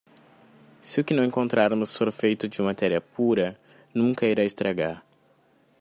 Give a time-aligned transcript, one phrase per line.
[0.79, 3.55] Se o que encontrarmos for feito de matéria pura,
[3.93, 5.05] nunca irá estragar.